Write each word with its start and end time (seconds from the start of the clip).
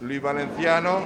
Luis 0.00 0.20
Valenciano. 0.20 1.00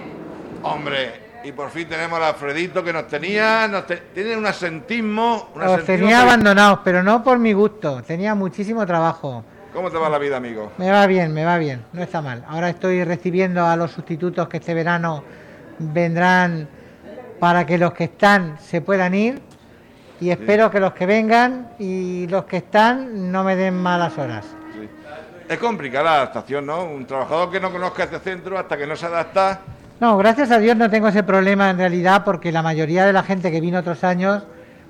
Hombre, 0.63 1.21
y 1.45 1.53
por 1.53 1.71
fin 1.71 1.89
tenemos 1.89 2.19
a 2.21 2.29
Alfredito 2.29 2.83
que 2.83 2.93
nos 2.93 3.07
tenía, 3.07 3.69
nos 3.69 3.87
te- 3.87 3.97
tiene 4.15 4.37
un 4.37 4.47
asentismo. 4.47 5.51
Un 5.55 5.63
asentismo 5.63 5.87
tenía 5.87 6.17
que- 6.19 6.23
abandonados, 6.23 6.81
pero 6.85 7.03
no 7.03 7.23
por 7.23 7.39
mi 7.39 7.53
gusto. 7.53 8.03
Tenía 8.03 8.35
muchísimo 8.35 8.87
trabajo. 8.87 9.45
¿Cómo 9.73 9.91
te 9.91 9.99
va 9.99 10.09
la 10.09 10.19
vida, 10.19 10.37
amigo? 10.37 10.73
Me 10.79 10.91
va 10.91 11.07
bien, 11.07 11.35
me 11.35 11.45
va 11.45 11.59
bien. 11.59 11.85
No 11.93 12.03
está 12.03 12.23
mal. 12.23 12.45
Ahora 12.49 12.71
estoy 12.71 13.03
recibiendo 13.05 13.67
a 13.67 13.77
los 13.77 13.91
sustitutos 13.91 14.49
que 14.49 14.59
este 14.59 14.73
verano 14.73 15.25
vendrán 15.81 16.69
para 17.41 17.67
que 17.67 17.77
los 17.77 17.93
que 17.93 18.05
están 18.05 18.57
se 18.61 18.81
puedan 18.81 19.15
ir. 19.15 19.43
Y 20.21 20.31
espero 20.31 20.71
que 20.71 20.79
los 20.79 20.93
que 20.95 21.07
vengan 21.07 21.71
y 21.79 22.29
los 22.29 22.45
que 22.45 22.59
están 22.59 23.33
no 23.33 23.43
me 23.43 23.57
den 23.57 23.75
malas 23.77 24.17
horas. 24.17 24.47
Es 25.49 25.59
complicada 25.59 26.05
la 26.05 26.15
adaptación, 26.17 26.67
¿no? 26.67 26.85
Un 26.85 27.07
trabajador 27.07 27.51
que 27.51 27.61
no 27.61 27.71
conozca 27.71 28.05
este 28.05 28.19
centro 28.19 28.59
hasta 28.59 28.77
que 28.77 28.87
no 28.87 28.97
se 28.97 29.07
adapta. 29.07 29.61
No, 30.01 30.17
gracias 30.17 30.51
a 30.51 30.59
Dios 30.59 30.77
no 30.77 30.91
tengo 30.91 31.09
ese 31.09 31.23
problema 31.23 31.71
en 31.71 31.79
realidad 31.79 32.25
porque 32.25 32.51
la 32.51 32.63
mayoría 32.63 33.05
de 33.05 33.13
la 33.13 33.23
gente 33.23 33.51
que 33.51 33.61
vino 33.61 33.79
otros 33.79 34.03
años, 34.05 34.43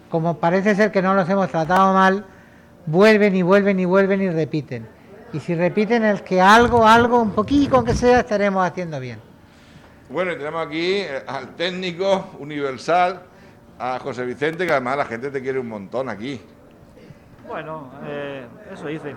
como 0.08 0.38
parece 0.38 0.74
ser 0.74 0.92
que 0.92 1.02
no 1.02 1.14
los 1.14 1.28
hemos 1.28 1.50
tratado 1.50 1.92
mal, 1.92 2.24
vuelven 2.86 3.34
y 3.34 3.42
vuelven 3.42 3.80
y 3.80 3.84
vuelven 3.84 4.22
y 4.22 4.30
repiten. 4.30 4.86
Y 5.32 5.40
si 5.40 5.54
repiten 5.54 6.04
es 6.04 6.22
que 6.22 6.40
algo, 6.40 6.86
algo, 6.86 7.20
un 7.20 7.32
poquito 7.32 7.82
que 7.82 7.94
sea, 7.94 8.20
estaremos 8.20 8.64
haciendo 8.64 9.00
bien. 9.00 9.18
Bueno, 10.08 10.32
y 10.32 10.36
tenemos 10.36 10.64
aquí 10.64 10.98
eh, 10.98 11.22
al 11.26 11.56
técnico 11.56 12.36
universal, 12.38 13.22
a 13.78 13.98
José 13.98 14.24
Vicente, 14.24 14.64
que 14.64 14.70
además 14.70 14.98
la 14.98 15.04
gente 15.06 15.30
te 15.30 15.42
quiere 15.42 15.58
un 15.58 15.68
montón 15.68 16.08
aquí. 16.08 16.40
Bueno, 17.46 17.90
eh, 18.06 18.46
eso 18.72 18.86
dicen. 18.86 19.16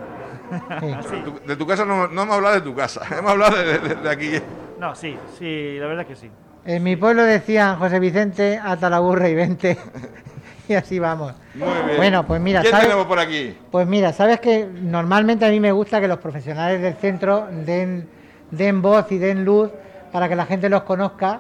Tu- 1.23 1.39
De 1.47 1.55
tu 1.55 1.65
casa 1.65 1.85
no, 1.85 2.07
no 2.07 2.21
hemos 2.23 2.35
hablado 2.35 2.55
de 2.55 2.61
tu 2.61 2.75
casa, 2.75 3.01
hemos 3.17 3.31
hablado 3.31 3.57
de, 3.57 3.79
de- 3.79 3.95
de 3.95 4.09
aquí. 4.09 4.31
No, 4.79 4.93
sí, 4.95 5.17
sí, 5.37 5.77
la 5.79 5.87
verdad 5.87 6.01
es 6.03 6.07
que 6.07 6.15
sí. 6.27 6.31
En 6.65 6.83
mi 6.83 6.95
pueblo 6.97 7.23
decían 7.23 7.77
José 7.79 7.99
Vicente, 7.99 8.59
ata 8.61 8.89
la 8.89 8.99
burra 8.99 9.29
y 9.29 9.35
vente. 9.35 9.77
y 10.67 10.73
así 10.73 10.99
vamos. 10.99 11.33
Muy 11.55 11.67
bien. 11.85 11.97
Bueno, 11.97 12.27
pues 12.27 12.41
mira, 12.41 12.59
¿Quién 12.61 12.71
¿sabes? 12.71 12.87
tenemos 12.87 13.07
por 13.07 13.19
aquí? 13.19 13.57
Pues 13.71 13.87
mira, 13.87 14.11
sabes 14.11 14.39
que 14.41 14.65
normalmente 14.65 15.45
a 15.45 15.49
mí 15.49 15.59
me 15.61 15.71
gusta 15.71 16.01
que 16.01 16.07
los 16.09 16.19
profesionales 16.19 16.81
del 16.81 16.95
centro 16.95 17.47
den, 17.49 18.09
den 18.51 18.81
voz 18.81 19.09
y 19.11 19.17
den 19.17 19.45
luz 19.45 19.71
para 20.11 20.27
que 20.27 20.35
la 20.35 20.45
gente 20.45 20.67
los 20.69 20.83
conozca 20.83 21.39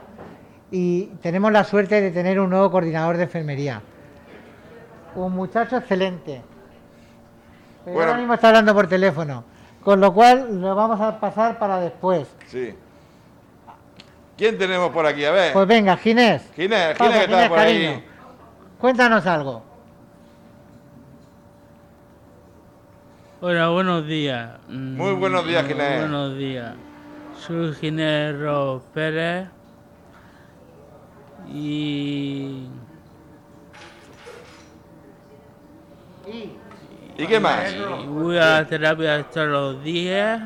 y 0.71 1.07
tenemos 1.21 1.51
la 1.51 1.63
suerte 1.65 1.99
de 2.01 2.11
tener 2.11 2.39
un 2.39 2.49
nuevo 2.49 2.71
coordinador 2.71 3.17
de 3.17 3.23
enfermería. 3.23 3.81
Un 5.15 5.33
muchacho 5.33 5.77
excelente. 5.77 6.41
Pero 7.87 7.95
Bueno. 7.95 8.09
ahora 8.11 8.19
mismo 8.19 8.33
está 8.33 8.49
hablando 8.49 8.73
por 8.73 8.85
teléfono, 8.87 9.45
con 9.81 10.01
lo 10.01 10.13
cual 10.13 10.59
lo 10.59 10.75
vamos 10.75 10.99
a 10.99 11.17
pasar 11.21 11.57
para 11.57 11.79
después. 11.79 12.27
Sí. 12.47 12.75
¿Quién 14.35 14.57
tenemos 14.57 14.91
por 14.91 15.05
aquí? 15.05 15.23
A 15.23 15.31
ver. 15.31 15.53
Pues 15.53 15.65
venga, 15.65 15.95
Ginés. 15.95 16.51
Ginés, 16.53 16.97
Pasa, 16.97 17.11
Ginés 17.13 17.27
que 17.27 17.33
está 17.33 17.47
por 17.47 17.57
cariño. 17.57 17.89
ahí. 17.91 18.05
Cuéntanos 18.77 19.25
algo. 19.25 19.63
Hola, 23.39 23.69
buenos 23.69 24.05
días. 24.05 24.49
Mm, 24.67 24.97
Muy 24.97 25.13
buenos 25.13 25.47
días, 25.47 25.65
Ginés. 25.65 25.99
Buenos 26.01 26.37
días. 26.37 26.75
Soy 27.39 27.73
Ginés 27.75 28.37
Ros 28.37 28.81
Pérez 28.93 29.47
y, 31.47 32.67
¿Y 36.27 36.51
qué 37.25 37.39
más? 37.39 37.73
y 37.73 38.05
voy 38.07 38.37
a 38.37 38.61
la 38.61 38.65
terapia 38.67 39.23
todos 39.23 39.47
los 39.47 39.83
días. 39.83 40.41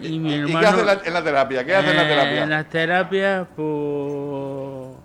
Y 0.00 0.18
mi 0.18 0.34
¿Y 0.34 0.44
qué 0.46 0.56
hace 0.66 0.80
en 0.80 0.86
la, 0.86 0.92
en 1.04 1.14
la 1.14 1.22
terapia? 1.24 1.64
¿Qué 1.64 1.74
hace 1.76 1.90
en 1.90 1.96
la 1.96 2.02
Eh, 2.04 2.08
terapia? 2.08 2.42
En 2.44 2.50
las 2.50 2.66
terapias, 2.68 3.46
pues. 3.56 4.96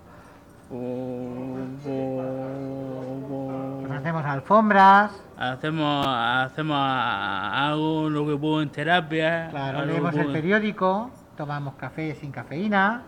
pues- 0.68 1.68
pues- 1.84 3.86
Pues 3.86 3.98
hacemos 3.98 4.24
alfombras, 4.24 5.10
hacemos, 5.38 6.06
hacemos 6.06 6.76
algo 6.80 8.08
lo 8.10 8.26
que 8.26 8.36
puedo 8.36 8.62
en 8.62 8.70
terapia. 8.70 9.48
claro, 9.50 9.84
leemos 9.86 10.14
el 10.16 10.32
periódico, 10.32 11.10
tomamos 11.36 11.74
café 11.74 12.14
sin 12.16 12.32
cafeína. 12.32 13.02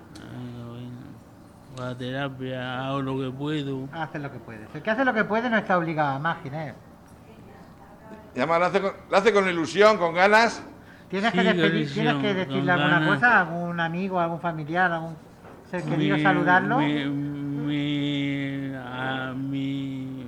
a 1.78 1.82
la 1.82 1.94
terapia, 1.97 2.86
hago 2.88 3.00
lo 3.00 3.19
que 3.19 3.30
puedo. 3.30 3.88
Hace 3.92 4.19
lo 4.19 4.30
que 4.30 4.38
puede. 4.38 4.66
El 4.75 4.82
que 4.82 4.91
hace 4.91 5.04
lo 5.04 5.14
que 5.14 5.25
puede 5.25 5.48
no 5.48 5.56
está 5.56 5.78
obligado 5.78 6.16
a 6.16 6.19
más, 6.19 6.36
Ginés. 6.42 6.75
Y 8.34 8.38
además 8.38 8.60
lo 8.60 8.66
hace, 8.66 8.80
con, 8.80 8.92
lo 9.10 9.16
hace 9.16 9.32
con 9.32 9.48
ilusión, 9.48 9.98
con 9.98 10.14
ganas. 10.14 10.62
¿Tienes, 11.08 11.32
Sí, 11.32 11.38
que, 11.38 11.44
despedir- 11.44 11.92
¿tienes 11.92 12.14
que 12.22 12.34
decirle 12.34 12.70
alguna 12.72 13.00
ganas. 13.00 13.14
cosa 13.14 13.32
a 13.32 13.41
algún 13.41 13.80
amigo, 13.80 14.20
a 14.20 14.24
algún 14.24 14.41
familiar, 14.41 14.92
a 14.92 14.96
algún 14.96 15.16
ser 15.70 15.82
querido, 15.82 16.16
Mi- 16.16 16.22
saludarlo? 16.22 16.78
Mi, 16.78 17.04
mi, 17.06 18.72
a 18.76 19.32
mi, 19.36 20.26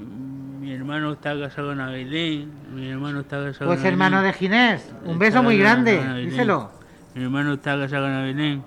mi 0.60 0.72
hermano 0.74 1.12
está 1.12 1.38
casado 1.38 1.68
con 1.68 1.80
Abelín. 1.80 2.52
Mi 2.74 2.90
hermano 2.90 3.20
está 3.20 3.36
casado 3.44 3.66
Pues 3.70 3.78
con 3.80 3.88
hermano 3.88 4.22
de. 4.22 4.32
Ginés, 4.32 4.92
un 5.04 5.12
Está 5.12 5.18
beso 5.18 5.42
muy 5.44 5.56
grande, 5.58 6.02
díselo. 6.24 6.70
Mi 7.14 7.22
hermano 7.24 7.52
está 7.54 7.78
casado 7.78 8.02
con 8.06 8.12
Abelín. 8.14 8.64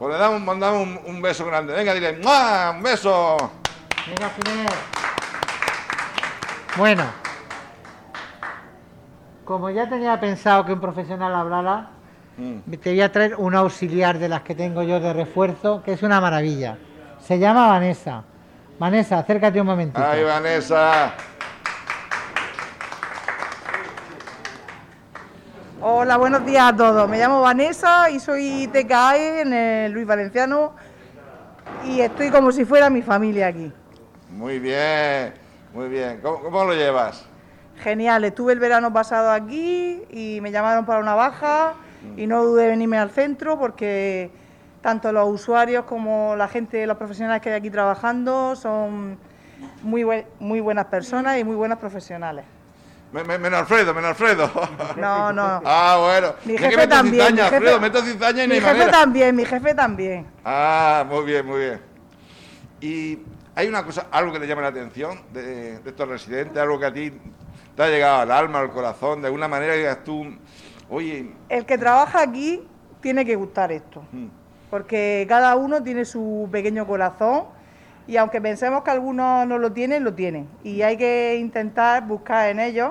Pues 0.00 0.12
le 0.14 0.18
damos, 0.18 0.40
mandamos 0.40 0.82
un, 0.88 0.98
un 1.14 1.22
beso 1.22 1.44
grande. 1.46 1.74
Venga, 1.74 1.94
dile, 1.94 2.18
¡mua! 2.24 2.72
¡Un 2.74 2.82
beso! 2.82 3.36
Venga, 4.08 4.30
Ginés. 4.30 4.72
Bueno, 6.76 7.04
como 9.44 9.70
ya 9.70 9.88
tenía 9.88 10.18
pensado 10.20 10.64
que 10.64 10.72
un 10.72 10.80
profesional 10.80 11.34
hablara, 11.34 11.90
Mm. 12.36 12.70
te 12.80 12.90
voy 12.90 13.00
a 13.02 13.12
traer 13.12 13.34
un 13.36 13.54
auxiliar 13.54 14.18
de 14.18 14.28
las 14.28 14.42
que 14.42 14.54
tengo 14.54 14.82
yo 14.82 14.98
de 15.00 15.12
refuerzo, 15.12 15.82
que 15.82 15.92
es 15.92 16.02
una 16.02 16.20
maravilla. 16.20 16.78
Se 17.18 17.38
llama 17.38 17.66
Vanessa. 17.66 18.22
Vanessa, 18.78 19.18
acércate 19.18 19.60
un 19.60 19.66
momentito. 19.66 20.02
¡Ay, 20.02 20.24
Vanessa! 20.24 21.12
Hola, 25.82 26.16
buenos 26.18 26.44
días 26.44 26.72
a 26.72 26.76
todos. 26.76 27.08
Me 27.08 27.18
llamo 27.18 27.40
Vanessa 27.40 28.10
y 28.10 28.20
soy 28.20 28.68
TKE 28.72 29.40
en 29.42 29.52
el 29.52 29.92
Luis 29.92 30.06
Valenciano 30.06 30.72
y 31.84 32.00
estoy 32.00 32.30
como 32.30 32.52
si 32.52 32.64
fuera 32.64 32.90
mi 32.90 33.02
familia 33.02 33.48
aquí. 33.48 33.72
Muy 34.30 34.58
bien, 34.58 35.34
muy 35.74 35.88
bien. 35.88 36.20
¿Cómo, 36.22 36.40
cómo 36.40 36.64
lo 36.64 36.74
llevas? 36.74 37.26
Genial, 37.82 38.24
estuve 38.24 38.52
el 38.52 38.58
verano 38.60 38.92
pasado 38.92 39.30
aquí 39.30 40.02
y 40.10 40.40
me 40.42 40.50
llamaron 40.50 40.84
para 40.84 41.00
una 41.00 41.14
baja 41.14 41.74
y 42.16 42.26
no 42.26 42.44
dudé 42.44 42.64
en 42.64 42.70
venirme 42.72 42.98
al 42.98 43.10
centro 43.10 43.58
porque 43.58 44.30
tanto 44.82 45.12
los 45.12 45.28
usuarios 45.28 45.84
como 45.84 46.34
la 46.36 46.48
gente, 46.48 46.86
los 46.86 46.96
profesionales 46.96 47.42
que 47.42 47.50
hay 47.50 47.56
aquí 47.56 47.70
trabajando 47.70 48.54
son 48.56 49.18
muy, 49.82 50.02
buen- 50.04 50.26
muy 50.38 50.60
buenas 50.60 50.86
personas 50.86 51.38
y 51.38 51.44
muy 51.44 51.56
buenas 51.56 51.78
profesionales. 51.78 52.44
Me- 53.12 53.24
me- 53.24 53.38
Menos 53.38 53.60
Alfredo, 53.60 53.92
menos 53.92 54.10
Alfredo. 54.10 54.50
No, 54.96 55.32
no. 55.32 55.60
Ah, 55.64 55.96
bueno. 56.00 56.34
Mi 56.44 56.56
jefe 56.56 56.76
meto 56.76 56.88
también. 56.90 57.26
cizaña, 57.26 57.42
mi 57.44 57.48
jefe- 57.50 57.56
Alfredo, 57.56 57.80
meto 57.80 58.02
cizaña 58.02 58.44
y 58.44 58.46
no 58.48 58.54
mi 58.54 58.60
jefe 58.60 58.72
manera. 58.72 58.90
también, 58.92 59.36
mi 59.36 59.44
jefe 59.44 59.74
también. 59.74 60.26
Ah, 60.44 61.04
muy 61.08 61.24
bien, 61.24 61.46
muy 61.46 61.58
bien. 61.60 61.80
Y 62.80 63.18
hay 63.54 63.68
una 63.68 63.84
cosa, 63.84 64.06
algo 64.10 64.32
que 64.32 64.38
te 64.38 64.46
llama 64.46 64.62
la 64.62 64.68
atención 64.68 65.20
de, 65.32 65.78
de 65.80 65.90
estos 65.90 66.08
residentes, 66.08 66.56
algo 66.56 66.78
que 66.78 66.86
a 66.86 66.92
ti 66.92 67.12
te 67.76 67.82
ha 67.82 67.88
llegado 67.88 68.20
al 68.20 68.30
alma, 68.30 68.60
al 68.60 68.70
corazón, 68.70 69.20
de 69.22 69.26
alguna 69.28 69.48
manera 69.48 69.72
que 69.72 69.78
digas 69.80 70.04
tú, 70.04 70.24
oye, 70.88 71.30
El 71.48 71.64
que 71.66 71.78
trabaja 71.78 72.22
aquí 72.22 72.62
tiene 73.00 73.24
que 73.24 73.36
gustar 73.36 73.72
esto, 73.72 74.02
mm, 74.12 74.26
porque 74.70 75.24
cada 75.28 75.56
uno 75.56 75.82
tiene 75.82 76.04
su 76.04 76.48
pequeño 76.52 76.86
corazón 76.86 77.44
y 78.06 78.16
aunque 78.16 78.40
pensemos 78.40 78.82
que 78.82 78.90
algunos 78.90 79.46
no 79.46 79.58
lo 79.58 79.72
tienen, 79.72 80.04
lo 80.04 80.12
tienen. 80.14 80.48
Y 80.64 80.82
hay 80.82 80.96
que 80.96 81.36
intentar 81.38 82.06
buscar 82.06 82.48
en 82.50 82.58
ellos 82.60 82.90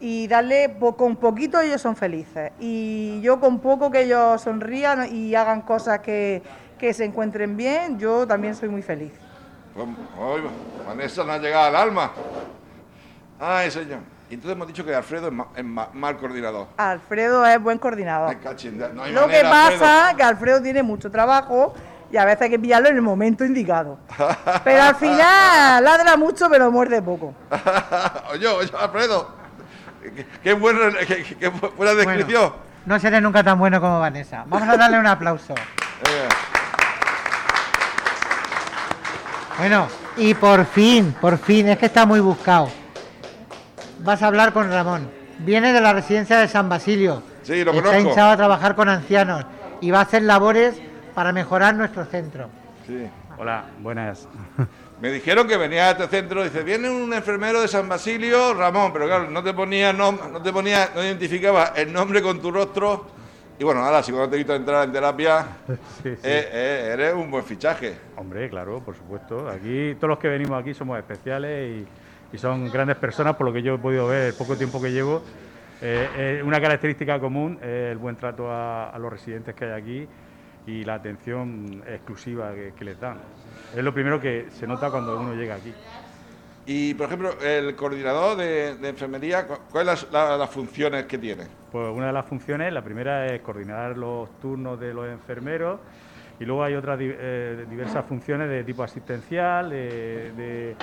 y 0.00 0.26
darle, 0.28 0.68
po- 0.68 0.96
con 0.96 1.16
poquito 1.16 1.60
ellos 1.60 1.80
son 1.80 1.96
felices. 1.96 2.52
Y 2.60 3.20
yo 3.22 3.40
con 3.40 3.58
poco 3.60 3.90
que 3.90 4.02
ellos 4.02 4.40
sonrían 4.42 5.14
y 5.14 5.34
hagan 5.34 5.62
cosas 5.62 6.00
que, 6.00 6.42
que 6.78 6.92
se 6.92 7.04
encuentren 7.04 7.56
bien, 7.56 7.98
yo 7.98 8.26
también 8.26 8.54
soy 8.54 8.68
muy 8.68 8.82
feliz. 8.82 9.12
pues, 9.74 9.86
oye, 10.18 10.44
Vanessa 10.86 11.24
nos 11.24 11.36
ha 11.36 11.38
llegado 11.38 11.66
al 11.68 11.76
alma. 11.76 12.12
Ay, 13.40 13.70
señor. 13.70 14.00
Y 14.30 14.34
entonces 14.34 14.56
hemos 14.56 14.66
dicho 14.66 14.84
que 14.84 14.94
Alfredo 14.94 15.26
es, 15.28 15.32
ma- 15.32 15.48
es 15.54 15.64
ma- 15.64 15.88
mal 15.92 16.16
coordinador. 16.16 16.68
Alfredo 16.76 17.44
es 17.46 17.60
buen 17.62 17.78
coordinador. 17.78 18.30
Ay, 18.30 18.36
cachín, 18.36 18.78
no 18.94 19.02
hay 19.02 19.12
Lo 19.12 19.28
que 19.28 19.42
pasa 19.42 19.66
Alfredo. 20.08 20.16
que 20.16 20.22
Alfredo 20.22 20.62
tiene 20.62 20.82
mucho 20.82 21.10
trabajo 21.10 21.74
y 22.10 22.16
a 22.16 22.24
veces 22.24 22.42
hay 22.42 22.50
que 22.50 22.58
pillarlo 22.58 22.88
en 22.88 22.96
el 22.96 23.02
momento 23.02 23.44
indicado. 23.44 23.98
Pero 24.64 24.82
al 24.82 24.94
final 24.96 25.84
ladra 25.84 26.16
mucho 26.16 26.48
pero 26.48 26.70
muerde 26.70 27.02
poco. 27.02 27.34
oye, 28.32 28.46
oye, 28.48 28.70
Alfredo. 28.78 29.28
Qué, 30.02 30.26
qué 30.42 30.52
buena, 30.54 30.96
qué, 31.06 31.48
buena 31.76 31.94
descripción. 31.94 32.50
Bueno, 32.50 32.54
no 32.86 32.98
seré 32.98 33.20
nunca 33.20 33.42
tan 33.42 33.58
bueno 33.58 33.80
como 33.80 34.00
Vanessa. 34.00 34.44
Vamos 34.46 34.68
a 34.68 34.76
darle 34.76 34.98
un 34.98 35.06
aplauso. 35.06 35.54
Eh, 35.54 36.28
Bueno, 39.58 39.86
y 40.16 40.34
por 40.34 40.64
fin, 40.66 41.14
por 41.20 41.38
fin, 41.38 41.68
es 41.68 41.78
que 41.78 41.86
está 41.86 42.04
muy 42.06 42.20
buscado. 42.20 42.68
Vas 44.04 44.22
a 44.22 44.26
hablar 44.28 44.52
con 44.52 44.70
Ramón. 44.70 45.08
Viene 45.38 45.72
de 45.72 45.80
la 45.80 45.92
residencia 45.92 46.38
de 46.38 46.46
San 46.48 46.68
Basilio. 46.68 47.22
Sí, 47.42 47.64
lo 47.64 47.72
Está 47.72 47.82
conozco. 47.88 48.08
hinchado 48.10 48.30
a 48.30 48.36
trabajar 48.36 48.74
con 48.74 48.88
ancianos 48.88 49.44
y 49.80 49.90
va 49.90 49.98
a 50.00 50.02
hacer 50.02 50.22
labores 50.22 50.80
para 51.14 51.32
mejorar 51.32 51.74
nuestro 51.74 52.04
centro. 52.04 52.48
sí. 52.86 53.06
Hola, 53.36 53.64
buenas. 53.80 54.28
Me 55.00 55.10
dijeron 55.10 55.48
que 55.48 55.56
venía 55.56 55.88
a 55.88 55.90
este 55.90 56.06
centro, 56.06 56.44
dice, 56.44 56.62
viene 56.62 56.88
un 56.88 57.12
enfermero 57.12 57.60
de 57.60 57.66
San 57.66 57.88
Basilio, 57.88 58.54
Ramón, 58.54 58.92
pero 58.92 59.06
claro, 59.06 59.28
no 59.28 59.42
te 59.42 59.52
ponía, 59.52 59.92
nom- 59.92 60.30
no 60.30 60.40
te 60.40 60.52
ponía, 60.52 60.90
no 60.94 61.02
identificaba 61.02 61.72
el 61.74 61.92
nombre 61.92 62.22
con 62.22 62.40
tu 62.40 62.52
rostro. 62.52 63.06
Y 63.58 63.64
bueno, 63.64 63.80
ahora, 63.84 64.04
si 64.04 64.12
cuando 64.12 64.30
te 64.30 64.36
he 64.36 64.38
visto 64.38 64.54
entrar 64.54 64.84
en 64.84 64.92
terapia, 64.92 65.46
Sí, 65.66 65.76
sí. 66.04 66.10
eh, 66.22 66.48
eh, 66.52 66.90
eres 66.92 67.14
un 67.14 67.28
buen 67.28 67.42
fichaje. 67.42 67.96
Hombre, 68.16 68.48
claro, 68.48 68.78
por 68.84 68.94
supuesto. 68.94 69.48
Aquí, 69.48 69.96
todos 69.96 70.10
los 70.10 70.18
que 70.20 70.28
venimos 70.28 70.60
aquí 70.60 70.72
somos 70.72 70.96
especiales 70.96 71.70
y, 71.80 71.86
y 72.34 72.38
son 72.38 72.68
grandes 72.70 72.96
personas, 72.96 73.36
por 73.36 73.46
lo 73.46 73.52
que 73.52 73.62
yo 73.62 73.74
he 73.74 73.78
podido 73.78 74.08
ver 74.08 74.22
el 74.26 74.34
poco 74.34 74.56
tiempo 74.56 74.80
que 74.82 74.90
llevo. 74.90 75.22
Eh, 75.80 76.38
eh, 76.40 76.42
una 76.44 76.60
característica 76.60 77.20
común 77.20 77.58
es 77.62 77.92
el 77.92 77.98
buen 77.98 78.16
trato 78.16 78.50
a, 78.50 78.90
a 78.90 78.98
los 78.98 79.12
residentes 79.12 79.54
que 79.54 79.64
hay 79.66 79.70
aquí 79.80 80.08
y 80.66 80.84
la 80.84 80.94
atención 80.94 81.84
exclusiva 81.86 82.52
que, 82.54 82.72
que 82.76 82.84
les 82.84 82.98
dan. 82.98 83.18
Es 83.72 83.84
lo 83.84 83.94
primero 83.94 84.20
que 84.20 84.46
se 84.50 84.66
nota 84.66 84.90
cuando 84.90 85.16
uno 85.16 85.34
llega 85.34 85.54
aquí. 85.54 85.72
Y, 86.66 86.94
por 86.94 87.06
ejemplo, 87.06 87.30
el 87.42 87.76
coordinador 87.76 88.36
de, 88.38 88.76
de 88.76 88.88
enfermería, 88.88 89.46
cu- 89.46 89.58
¿cuáles 89.70 90.00
son 90.00 90.12
las, 90.12 90.30
la- 90.30 90.36
las 90.38 90.50
funciones 90.50 91.04
que 91.04 91.18
tiene? 91.18 91.44
Pues 91.70 91.88
una 91.94 92.06
de 92.08 92.12
las 92.14 92.26
funciones, 92.26 92.72
la 92.72 92.82
primera 92.82 93.26
es 93.26 93.42
coordinar 93.42 93.96
los 93.96 94.40
turnos 94.40 94.80
de 94.80 94.92
los 94.94 95.06
enfermeros 95.08 95.80
y 96.40 96.44
luego 96.44 96.64
hay 96.64 96.74
otras 96.74 96.98
eh, 97.00 97.66
diversas 97.68 98.04
funciones 98.06 98.48
de 98.48 98.64
tipo 98.64 98.82
asistencial, 98.82 99.70
de, 99.70 100.32
de- 100.32 100.76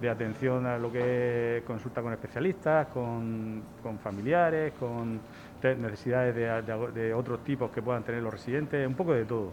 de 0.00 0.08
atención 0.08 0.66
a 0.66 0.78
lo 0.78 0.90
que 0.90 1.58
es 1.58 1.64
consulta 1.64 2.00
con 2.02 2.12
especialistas, 2.12 2.86
con, 2.88 3.62
con 3.82 3.98
familiares, 3.98 4.72
con 4.80 5.20
necesidades 5.62 6.34
de, 6.34 6.62
de- 6.62 6.92
de 6.92 7.14
otros 7.14 7.44
tipos 7.44 7.70
que 7.70 7.82
puedan 7.82 8.02
tener 8.02 8.22
los 8.22 8.32
residentes, 8.32 8.86
un 8.86 8.94
poco 8.94 9.12
de 9.12 9.24
todo. 9.26 9.52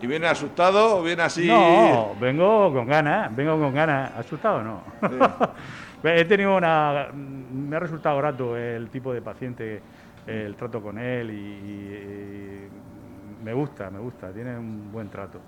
¿Y 0.00 0.06
viene 0.06 0.28
asustado 0.28 0.98
o 0.98 1.02
viene 1.02 1.22
así? 1.22 1.46
No, 1.48 2.14
vengo 2.20 2.72
con 2.72 2.86
ganas, 2.86 3.34
vengo 3.34 3.58
con 3.58 3.74
ganas. 3.74 4.12
¿Asustado 4.16 4.58
o 4.58 4.62
no? 4.62 4.82
He 6.04 6.24
tenido 6.24 6.56
una... 6.56 7.08
Me 7.12 7.76
ha 7.76 7.80
resultado 7.80 8.16
grato 8.18 8.56
el 8.56 8.88
tipo 8.88 9.12
de 9.12 9.20
paciente, 9.20 9.82
el 10.26 10.54
trato 10.54 10.80
con 10.80 10.98
él 10.98 11.30
y, 11.30 11.34
y 11.34 12.68
me 13.44 13.52
gusta, 13.52 13.90
me 13.90 13.98
gusta, 13.98 14.30
tiene 14.32 14.56
un 14.56 14.90
buen 14.92 15.08
trato. 15.08 15.40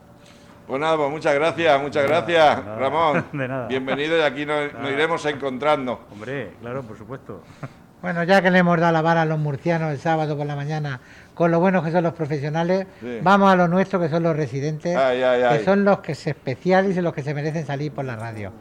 Pues 0.67 0.81
nada, 0.81 0.97
pues 0.97 1.11
muchas 1.11 1.35
gracias, 1.35 1.83
muchas 1.83 2.07
gracias, 2.07 2.65
nada. 2.65 2.77
Ramón. 2.79 3.25
De 3.33 3.49
nada. 3.49 3.67
Bienvenido 3.67 4.17
y 4.17 4.23
aquí 4.23 4.47
nos, 4.47 4.71
iremos 4.89 5.25
encontrando. 5.27 6.01
Hombre, 6.13 6.53
claro, 6.61 6.83
por 6.83 6.97
supuesto. 6.97 7.43
Bueno, 8.03 8.25
ya 8.25 8.41
que 8.41 8.51
le 8.51 8.61
hemos 8.61 8.81
dado 8.81 8.95
la 8.95 9.03
vara 9.03 9.21
a 9.21 9.25
los 9.27 9.39
murcianos 9.39 9.91
el 9.93 9.99
sábado 9.99 10.35
por 10.35 10.47
la 10.47 10.57
mañana, 10.57 11.01
con 11.35 11.51
lo 11.51 11.61
buenos 11.61 11.85
que 11.85 11.91
son 11.91 12.03
los 12.03 12.15
profesionales, 12.15 12.87
Sí. 12.99 13.19
vamos 13.23 13.53
a 13.53 13.57
lo 13.57 13.69
nuestro 13.69 14.01
que 14.01 14.09
son 14.09 14.23
los 14.23 14.35
residentes, 14.35 14.97
Ay, 14.97 15.23
ay, 15.23 15.43
ay. 15.43 15.59
que 15.59 15.65
son 15.67 15.85
los 15.85 15.99
que 15.99 16.15
se 16.15 16.31
especiales 16.31 16.97
y 16.97 17.03
los 17.03 17.13
que 17.13 17.23
se 17.23 17.35
merecen 17.35 17.67
salir 17.67 17.93
por 17.93 18.07
la 18.07 18.17
radio. 18.17 18.53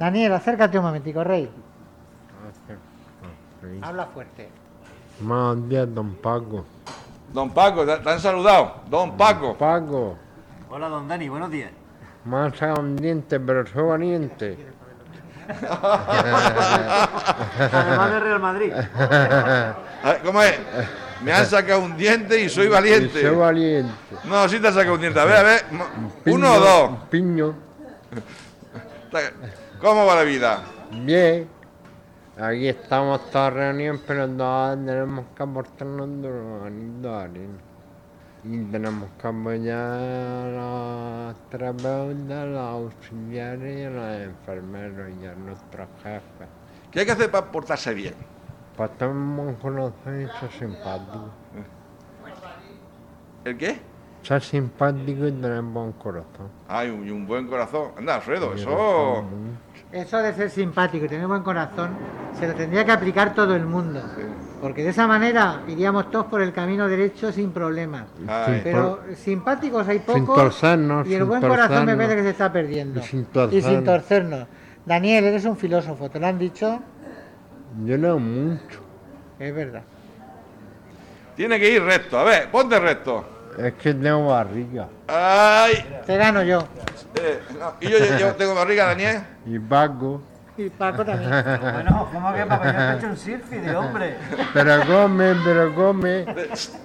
Daniel, 0.00 0.32
acércate 0.32 0.78
un 0.78 0.84
momentico, 0.84 1.22
Rey. 1.22 1.48
Habla 3.82 4.06
fuerte. 4.06 4.48
Buenos 5.20 5.68
días, 5.68 5.94
don 5.94 6.14
Paco. 6.16 6.64
Don 7.32 7.50
Paco, 7.50 7.86
te, 7.86 8.10
han 8.10 8.18
saludado. 8.18 8.82
Don 8.90 9.16
Paco. 9.16 9.56
Paco, 9.56 10.16
Hola, 10.74 10.88
don 10.88 11.06
Dani, 11.06 11.28
buenos 11.28 11.50
días. 11.50 11.70
me 12.24 12.36
han 12.38 12.54
sacado 12.54 12.80
un 12.80 12.96
diente, 12.96 13.38
pero 13.38 13.66
soy 13.66 13.82
valiente. 13.82 14.56
Además 17.72 18.10
de 18.10 18.20
Real 18.20 18.40
Madrid. 18.40 18.72
¿Cómo 20.24 20.42
es? 20.42 20.58
Me 21.22 21.30
han 21.34 21.44
sacado 21.44 21.80
un 21.80 21.94
diente 21.94 22.40
y 22.40 22.48
soy 22.48 22.66
Y 22.66 22.68
valiente. 22.70 23.20
soy 23.20 23.36
valiente. 23.36 23.92
No, 24.24 24.48
sí 24.48 24.58
te 24.60 24.68
has 24.68 24.74
sacado 24.74 24.94
un 24.94 25.00
diente. 25.02 25.20
A 25.20 25.26
ver, 25.26 25.36
a 25.36 25.42
ver. 25.42 25.60
Piño, 26.24 26.36
¿Uno 26.36 26.54
o 26.54 26.60
dos? 26.60 26.90
Piño, 27.10 27.54
¿Cómo 29.78 30.06
va 30.06 30.14
la 30.14 30.22
vida? 30.22 30.62
bien. 31.04 31.48
Aquí 32.40 32.66
estamos 32.68 33.30
todos 33.30 33.52
reunidos, 33.52 34.00
pero 34.06 34.26
todavía 34.26 34.86
tenemos 34.86 35.26
que 35.36 35.42
aportarnos 35.42 36.08
de 36.22 37.08
arena. 37.10 37.58
Y 38.44 38.64
tenemos 38.64 39.08
que 39.20 39.28
apoyar 39.28 39.78
a 39.78 41.28
los 41.30 41.48
terapeutas, 41.48 42.48
los 42.48 42.58
auxiliares 42.58 43.78
y 43.78 43.84
a 43.84 43.90
los 43.90 44.20
enfermeros 44.20 45.10
y 45.22 45.26
a 45.26 45.34
nuestros 45.36 45.88
jefes. 46.02 46.48
¿Qué 46.90 47.00
hay 47.00 47.06
que 47.06 47.12
hacer 47.12 47.30
para 47.30 47.46
portarse 47.52 47.94
bien? 47.94 48.14
Para 48.76 48.92
tener 48.94 49.14
un 49.14 49.36
buen 49.36 49.54
corazón 49.54 50.22
y 50.22 50.40
ser 50.40 50.50
simpático. 50.58 51.30
¿El 53.44 53.56
qué? 53.56 53.80
Ser 54.22 54.42
simpático 54.42 55.26
y 55.26 55.32
tener 55.32 55.62
buen 55.62 55.92
corazón. 55.92 56.48
Ay, 56.68 56.90
un, 56.90 57.06
y 57.06 57.10
un 57.10 57.26
buen 57.26 57.46
corazón. 57.46 57.92
Anda, 57.96 58.16
Alfredo, 58.16 58.54
eso. 58.54 59.24
Eso 59.92 60.18
de 60.18 60.34
ser 60.34 60.50
simpático 60.50 61.04
y 61.04 61.08
tener 61.08 61.28
buen 61.28 61.42
corazón 61.42 61.90
se 62.38 62.48
lo 62.48 62.54
tendría 62.54 62.84
que 62.84 62.92
aplicar 62.92 63.34
todo 63.34 63.54
el 63.54 63.66
mundo. 63.66 64.00
Sí. 64.16 64.22
Porque 64.62 64.84
de 64.84 64.90
esa 64.90 65.08
manera 65.08 65.62
iríamos 65.66 66.08
todos 66.12 66.26
por 66.26 66.40
el 66.40 66.52
camino 66.52 66.86
derecho 66.86 67.32
sin 67.32 67.50
problemas. 67.50 68.04
Ay. 68.28 68.60
Pero 68.62 69.00
simpáticos 69.16 69.88
hay 69.88 69.98
Sin 69.98 70.24
pocos 70.24 70.36
torcernos, 70.36 71.04
y 71.08 71.14
el 71.14 71.20
sin 71.22 71.28
buen 71.28 71.40
corazón 71.42 71.84
me 71.84 71.96
parece 71.96 72.14
que 72.16 72.22
se 72.22 72.30
está 72.30 72.52
perdiendo. 72.52 73.00
Y 73.00 73.02
sin 73.02 73.20
Y 73.20 73.24
sin 73.24 73.32
torcernos. 73.32 73.84
torcernos. 73.84 74.46
Daniel, 74.86 75.24
eres 75.24 75.44
un 75.46 75.56
filósofo, 75.56 76.08
¿te 76.08 76.20
lo 76.20 76.28
han 76.28 76.38
dicho? 76.38 76.80
Yo 77.84 77.96
leo 77.96 78.20
mucho. 78.20 78.80
Es 79.40 79.52
verdad. 79.52 79.82
Tiene 81.34 81.58
que 81.58 81.68
ir 81.72 81.82
recto. 81.82 82.16
A 82.18 82.22
ver, 82.24 82.48
ponte 82.48 82.78
recto. 82.78 83.24
Es 83.58 83.72
que 83.74 83.92
tengo 83.94 84.28
barriga. 84.28 84.86
Ay. 85.08 85.74
Te 86.06 86.16
gano 86.16 86.42
yo. 86.44 86.60
eh, 87.20 87.40
no, 87.58 87.74
Y 87.80 87.88
yo, 87.90 87.98
yo- 87.98 88.18
yo 88.18 88.34
tengo 88.36 88.54
barriga, 88.54 88.86
Daniel. 88.86 89.22
Y 89.44 89.58
Paco. 89.58 90.22
Y 90.56 90.68
Paco 90.68 91.04
también. 91.04 91.30
Bueno, 91.62 92.08
¿cómo 92.12 92.34
que 92.34 92.44
papá? 92.44 92.72
Yo 92.72 92.78
he 92.78 92.96
hecho 92.98 93.06
un 93.06 93.16
selfie 93.16 93.60
de 93.60 93.76
hombre. 93.76 94.16
Pero 94.52 94.86
come, 94.86 95.34
pero 95.44 95.74
come. 95.74 96.26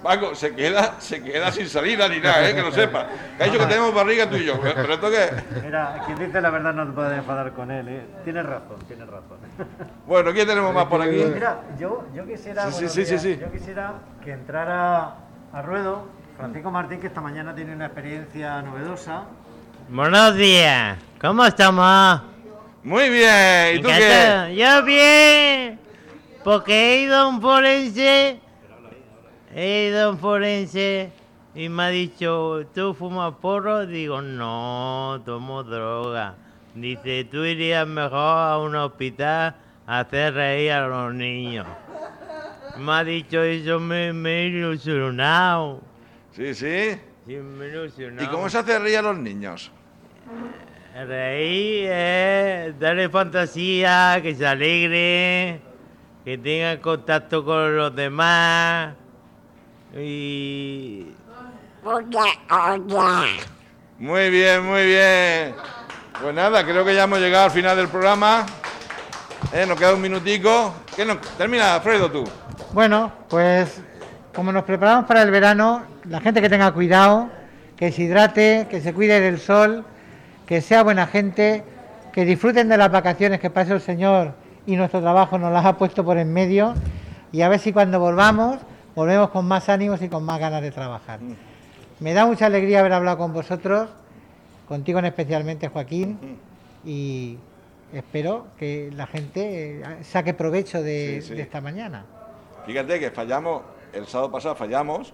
Paco, 0.01 0.35
se 0.35 0.55
queda, 0.55 0.95
se 0.99 1.21
queda 1.21 1.51
sin 1.51 1.67
salida 1.67 2.07
ni 2.07 2.19
nada, 2.19 2.49
¿eh? 2.49 2.55
que 2.55 2.61
lo 2.61 2.71
sepa. 2.71 3.07
Que 3.37 3.43
ha 3.43 3.45
dicho 3.47 3.59
que 3.59 3.65
tenemos 3.65 3.93
barriga 3.93 4.29
tú 4.29 4.37
y 4.37 4.45
yo. 4.45 4.53
¿eh? 4.55 4.73
¿Pero 4.73 4.93
esto 4.93 5.09
qué? 5.09 5.61
Mira, 5.63 6.01
quien 6.05 6.17
dice 6.17 6.39
la 6.39 6.49
verdad 6.49 6.73
no 6.73 6.85
te 6.87 6.93
puede 6.93 7.17
enfadar 7.17 7.51
con 7.51 7.71
él, 7.71 7.87
¿eh? 7.89 8.05
Tienes 8.23 8.45
razón, 8.45 8.77
tienes 8.87 9.07
razón. 9.07 9.37
Bueno, 10.05 10.31
¿quién 10.31 10.47
tenemos 10.47 10.73
más 10.73 10.85
por 10.85 11.01
aquí? 11.01 11.23
Mira, 11.33 11.61
yo, 11.77 12.07
yo 12.15 12.25
quisiera. 12.25 12.71
Sí, 12.71 12.71
sí, 12.71 12.75
buenos 12.75 12.93
sí, 12.93 13.03
sí, 13.03 13.09
días, 13.09 13.21
sí. 13.21 13.37
Yo 13.41 13.51
quisiera 13.51 13.93
que 14.23 14.31
entrara 14.31 15.15
a 15.51 15.61
ruedo 15.61 16.07
Francisco 16.37 16.71
Martín, 16.71 17.01
que 17.01 17.07
esta 17.07 17.19
mañana 17.19 17.53
tiene 17.53 17.73
una 17.73 17.87
experiencia 17.87 18.61
novedosa. 18.61 19.23
Buenos 19.89 20.35
días, 20.35 20.97
¿cómo 21.19 21.45
estamos? 21.45 22.36
Muy 22.87 23.09
bien. 23.09 23.75
¿Y 23.75 23.81
tú 23.81 23.89
qué? 23.89 24.55
Yo 24.55 24.83
bien, 24.85 25.77
porque 26.41 26.71
he 26.71 27.01
ido 27.01 27.17
a 27.17 27.27
un 27.27 27.41
forense, 27.41 28.39
he 29.53 29.89
ido 29.89 30.05
a 30.05 30.09
un 30.11 30.17
forense 30.17 31.11
y 31.53 31.67
me 31.67 31.83
ha 31.83 31.89
dicho, 31.89 32.65
¿tú 32.73 32.93
fumas 32.93 33.33
porro? 33.41 33.85
Digo, 33.85 34.21
no, 34.21 35.21
tomo 35.25 35.63
droga. 35.63 36.35
Dice, 36.75 37.25
tú 37.25 37.43
irías 37.43 37.85
mejor 37.85 38.13
a 38.13 38.57
un 38.57 38.73
hospital 38.77 39.57
a 39.85 39.99
hacer 39.99 40.35
reír 40.35 40.71
a 40.71 40.87
los 40.87 41.13
niños. 41.13 41.67
Me 42.77 42.93
ha 42.93 43.03
dicho 43.03 43.43
eso, 43.43 43.81
me, 43.81 44.13
me 44.13 44.43
he 44.43 44.45
ilusionado. 44.45 45.81
Sí, 46.31 46.53
sí. 46.53 46.97
Sí, 47.25 47.35
me 47.35 47.65
he 47.65 47.69
ilusionado. 47.69 48.23
¿Y 48.23 48.27
cómo 48.33 48.47
se 48.47 48.59
hace 48.59 48.79
reír 48.79 48.99
a 48.99 49.01
los 49.01 49.17
niños? 49.17 49.73
Reír 51.05 51.91
es 51.91 52.79
darle 52.79 53.07
fantasía, 53.09 54.19
que 54.21 54.33
se 54.33 54.47
alegre, 54.47 55.61
que 56.25 56.37
tengan 56.37 56.77
contacto 56.77 57.45
con 57.45 57.77
los 57.77 57.95
demás 57.95 58.95
y... 59.95 61.07
Muy 63.99 64.29
bien, 64.29 64.65
muy 64.65 64.85
bien. 64.85 65.55
Pues 66.21 66.33
nada, 66.33 66.65
creo 66.65 66.83
que 66.83 66.95
ya 66.95 67.03
hemos 67.03 67.19
llegado 67.19 67.45
al 67.45 67.51
final 67.51 67.77
del 67.77 67.87
programa. 67.87 68.45
Eh, 69.53 69.65
nos 69.67 69.77
queda 69.77 69.93
un 69.93 70.01
minutico. 70.01 70.73
¿Qué 70.95 71.05
nos... 71.05 71.21
Termina, 71.37 71.75
Alfredo, 71.75 72.11
tú. 72.11 72.23
Bueno, 72.73 73.13
pues 73.29 73.81
como 74.33 74.51
nos 74.51 74.63
preparamos 74.63 75.05
para 75.05 75.21
el 75.21 75.31
verano, 75.31 75.83
la 76.05 76.19
gente 76.21 76.41
que 76.41 76.49
tenga 76.49 76.71
cuidado, 76.71 77.29
que 77.75 77.91
se 77.91 78.03
hidrate, 78.03 78.67
que 78.69 78.81
se 78.81 78.93
cuide 78.93 79.21
del 79.21 79.39
sol, 79.39 79.85
que 80.47 80.61
sea 80.61 80.81
buena 80.81 81.05
gente, 81.05 81.63
que 82.11 82.25
disfruten 82.25 82.67
de 82.69 82.77
las 82.77 82.91
vacaciones 82.91 83.39
que 83.39 83.49
pase 83.51 83.73
el 83.73 83.81
Señor 83.81 84.33
y 84.65 84.75
nuestro 84.75 85.01
trabajo 85.01 85.37
nos 85.37 85.51
las 85.53 85.65
ha 85.65 85.77
puesto 85.77 86.03
por 86.03 86.17
en 86.17 86.33
medio 86.33 86.73
y 87.31 87.41
a 87.41 87.49
ver 87.49 87.59
si 87.59 87.71
cuando 87.71 87.99
volvamos 87.99 88.57
volvemos 88.95 89.29
con 89.29 89.45
más 89.45 89.69
ánimos 89.69 90.01
y 90.01 90.09
con 90.09 90.23
más 90.23 90.39
ganas 90.39 90.63
de 90.63 90.71
trabajar. 90.71 91.19
Me 91.99 92.13
da 92.13 92.25
mucha 92.25 92.47
alegría 92.47 92.79
haber 92.79 92.93
hablado 92.93 93.17
con 93.19 93.31
vosotros, 93.31 93.89
contigo 94.67 94.97
en 94.97 95.05
especialmente 95.05 95.67
Joaquín, 95.67 96.17
y 96.83 97.37
espero 97.93 98.47
que 98.57 98.89
la 98.95 99.05
gente 99.05 99.81
eh, 99.81 100.03
saque 100.03 100.33
provecho 100.33 100.81
de, 100.81 101.19
Sí, 101.21 101.27
sí. 101.29 101.35
de 101.35 101.43
esta 101.43 101.61
mañana. 101.61 102.05
Fíjate 102.65 102.99
que 102.99 103.11
fallamos, 103.11 103.61
el 103.93 104.07
sábado 104.07 104.31
pasado 104.31 104.55
fallamos, 104.55 105.13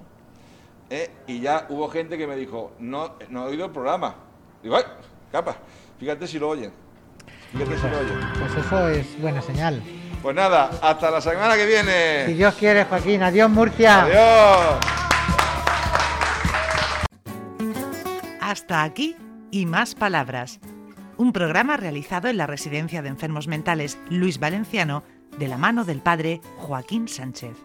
eh, 0.90 1.10
y 1.28 1.42
ya 1.42 1.66
hubo 1.70 1.90
gente 1.90 2.18
que 2.18 2.26
me 2.28 2.36
dijo, 2.38 2.72
no, 2.80 3.16
no 3.30 3.46
he 3.48 3.50
oído 3.52 3.66
el 3.66 3.72
programa. 3.72 4.16
Digo, 4.62 4.78
¡ay! 4.78 4.84
Capa, 5.34 5.58
fíjate 6.00 6.28
si 6.28 6.38
lo 6.38 6.50
oyen. 6.50 6.72
Fíjate 7.54 7.76
si 7.76 7.90
lo 7.90 7.98
oyen. 7.98 8.20
Pues 8.38 8.56
eso 8.66 8.88
es 8.90 9.20
buena 9.20 9.42
señal. 9.42 9.82
Pues 10.22 10.36
nada, 10.36 10.70
hasta 10.80 11.10
la 11.10 11.22
semana 11.22 11.56
que 11.56 11.64
Si 11.64 11.68
viene. 11.70 12.28
Dios 12.36 12.54
quiere, 12.54 12.86
Joaquín. 12.86 13.24
Adiós, 13.24 13.50
Murcia. 13.50 14.04
Adiós. 14.04 14.86
Hasta 18.42 18.84
aquí 18.84 19.16
y 19.50 19.66
más 19.66 19.96
palabras. 19.96 20.60
Un 21.18 21.34
programa 21.34 21.78
realizado 21.78 22.28
en 22.28 22.38
la 22.38 22.46
Residencia 22.46 23.02
de 23.02 23.10
Enfermos 23.10 23.48
Mentales 23.48 23.98
Luis 24.12 24.40
Valenciano 24.40 25.04
de 25.40 25.48
la 25.48 25.58
mano 25.58 25.84
del 25.84 26.02
padre 26.02 26.42
Joaquín 26.58 27.08
Sánchez. 27.08 27.58